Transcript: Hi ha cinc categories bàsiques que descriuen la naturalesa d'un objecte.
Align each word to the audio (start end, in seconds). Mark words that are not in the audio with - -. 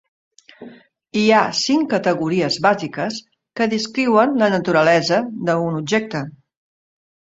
Hi 1.19 1.25
ha 1.31 1.41
cinc 1.59 1.89
categories 1.91 2.57
bàsiques 2.67 3.19
que 3.61 3.69
descriuen 3.75 4.35
la 4.45 4.49
naturalesa 4.57 5.21
d'un 5.51 5.83
objecte. 5.85 6.23